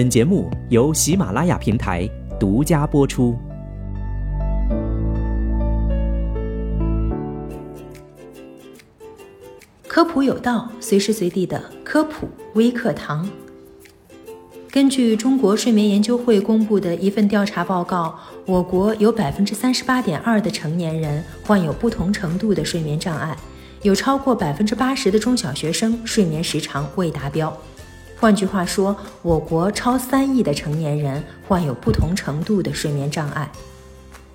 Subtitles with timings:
[0.00, 3.38] 本节目由喜马拉雅平台独家播出。
[9.86, 13.28] 科普有道，随时随地的科普微课堂。
[14.70, 23.36] 根据中国睡眠研究会公布的一份调查报告，我国有百分之三十八点二的成年人患有不同程度的睡眠障碍，
[23.82, 27.54] 有超过百分之八十的中小学生睡眠时长未达标。
[28.20, 33.50] 换句话说，我国超三亿的成年人患有不同程度的睡眠障碍。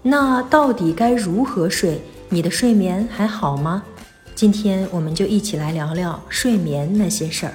[0.00, 2.00] 那到底该如何睡？
[2.30, 3.82] 你的睡眠还好吗？
[4.34, 7.54] 今天我们就一起来聊聊睡眠那些事儿。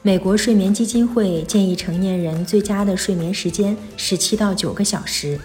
[0.00, 5.38] 美国睡眠基金会建议成年人最佳的睡眠时间是七到九个小时。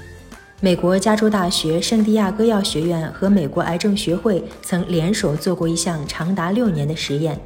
[0.61, 7.37] 美国加州大学圣地亚哥药学院和美国癌症学会曾联手做过一项长达六年的实验，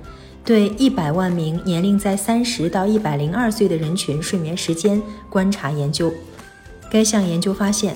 [0.46, 6.14] 对一百万名年龄在三十到一百零二岁的人群睡眠时间观察研究。
[6.92, 7.96] 该项研究发现，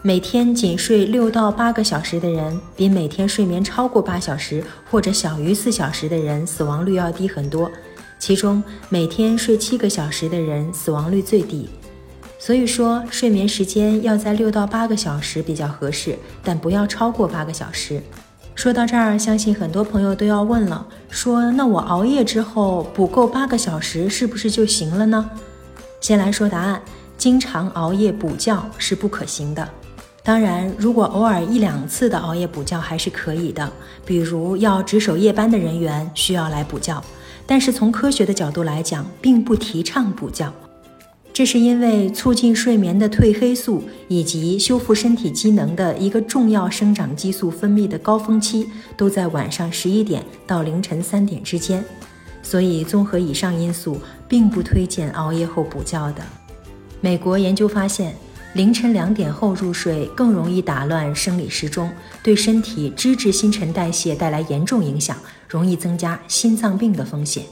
[0.00, 7.68] 每天仅睡六到八个小时的人，比每天睡眠超过八小时或者小于四小时的人死亡率要低很多。
[8.20, 11.68] 其中每天睡七个小时的人死亡率最低，
[12.38, 18.00] 所以说睡眠时间要在六到八个小时比较合适，但不要超过八个小时。
[18.60, 25.30] 说到这儿，相信很多朋友都要问了，说那我熬夜之后补够八个小时是不是就行了呢？
[26.02, 26.82] 先来说答案，
[27.16, 29.66] 经常熬夜补觉是不可行的。
[30.22, 33.72] 当然，如果偶尔一两次的熬夜补觉还是可以的，
[34.04, 37.02] 比如要值守夜班的人员需要来补觉。
[37.46, 40.52] 但是从科学的角度来讲，并不提倡补觉，
[41.40, 51.82] 这是因为促进睡眠的褪黑素以及修复身体机能的一个重要生长激素分泌的高峰期都在晚上十一点到凌晨三点之间，
[52.42, 56.16] 所以综合以上因素，并不推荐熬夜后补觉的。
[57.00, 58.14] 美国研究发现，
[58.52, 61.90] 凌晨两点后入睡更容易打乱生理时钟，
[62.22, 65.16] 对身体脂质新陈代谢带来严重影响。
[65.48, 67.44] 容易增加心脏病的风险，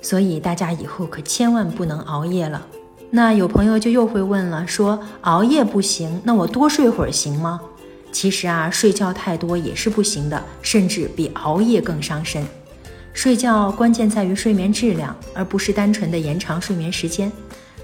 [0.00, 2.66] 所以大家以后可千万不能熬夜了。
[3.10, 7.60] 那有朋友就又会问了，说熬夜不行，那我多睡会儿行吗？
[8.12, 12.44] 其实啊，睡觉太多也是不行的，甚至比熬夜更伤身。
[13.12, 17.30] 睡觉关键在于睡眠质量，而不是单纯的延长睡眠时间。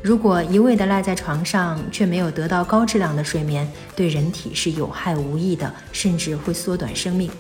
[0.03, 7.31] 如果一味的赖在床上，却没有得到高质量的睡眠，对人体是有害无益的，甚至会缩短生命。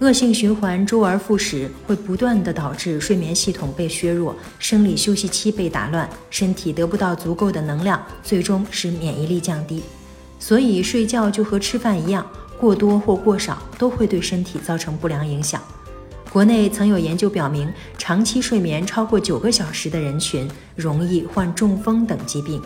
[0.00, 9.82] 恶性循环周而复始，会不断的导致睡眠系统被削弱，生理休息期被打乱，身体得不到足够的能量，最终使免疫力降低。
[10.38, 12.26] 所以睡觉就和吃饭一样，
[12.58, 15.62] 过多或过少都会对身体造成不良影响。
[16.32, 22.62] 国内曾有研究表明，长期睡眠超过九个小时的人群，容易患中风等疾病。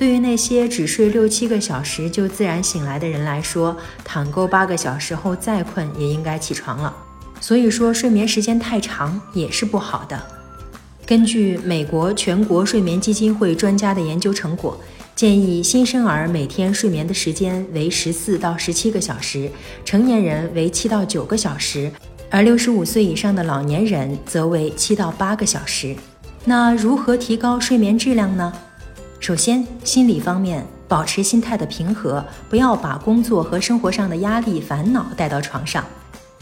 [0.00, 6.96] 对于那些只睡六七个小时就自然醒来的人来说，躺够八个小时后再困也应该起床了。
[7.38, 10.18] 所以说，睡眠时间太长也是不好的。
[11.04, 14.80] 根据美国全国睡眠基金会专家的研究成果，
[15.14, 19.50] 建议新生儿每天睡眠的时间为十四到十七个小时，
[19.84, 21.92] 成年人为七到九个小时，
[22.30, 25.94] 而六十五岁以上的老年人则为七到八个小时。
[26.46, 28.50] 那如何提高睡眠质量呢？
[29.20, 35.84] 首先，心理方面，保持心态的平和，不要把工作和生活上的压力、烦恼带到床上。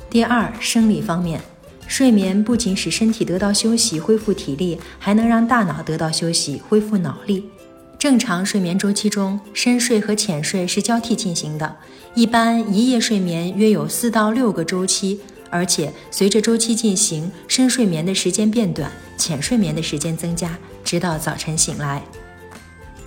[0.09, 1.41] 第二，生理方面，
[1.89, 7.51] 睡眠不仅使身体得到休息、恢复体力，还能让大脑得到休息、恢复脑力。
[7.99, 11.77] 正常睡眠周期中，深睡和浅睡是交替进行的，
[12.15, 22.01] 一般一夜睡眠约有四到六个周期，而且随着周期进行，深睡眠的时间变短，浅睡眠的时间增加，直到早晨醒来。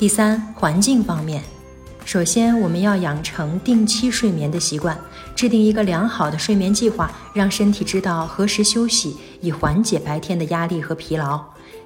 [0.02, 1.44] 第三，环境方面，
[2.06, 5.00] 首先我们要养成定期睡眠的习惯，
[5.36, 11.40] 制定一个良好的睡眠计划，让身体知道何时休息，以缓解白天的压力和疲劳。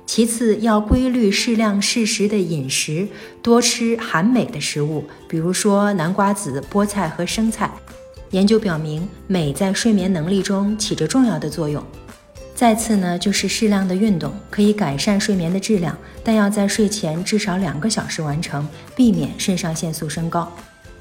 [0.05, 3.06] 其次，要规律、适量、适时的饮食，
[3.41, 7.69] 多吃含镁的食物，比如说南瓜子、菠菜和生菜。
[8.29, 11.83] 研究表明，镁在睡眠能力中起着重要的作用。
[12.56, 18.66] 再次呢，就是适量的运动可以改善睡眠的质量，但要在睡前至少两个小时完成，
[18.96, 20.50] 避免肾上腺素升高。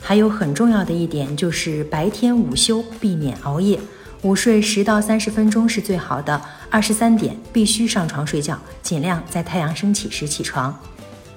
[0.00, 3.78] 还有很重要的一点就是白天午休，避免熬夜，
[4.22, 6.38] 午睡十到三十分钟是最好的。
[6.68, 10.76] 二十三点必须上床睡觉，尽量在太阳升起时起床。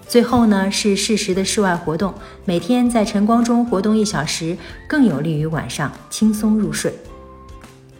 [0.07, 2.11] 最后呢，是适时的室外活动，
[2.43, 6.91] 每天在晨光中活动一小时，更有利于晚上轻松入睡。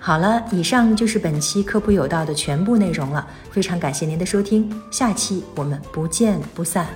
[0.07, 6.88] 好了，以上就是本期科普有道的全部内容了，非常感谢您的收听，下期我们不见不散。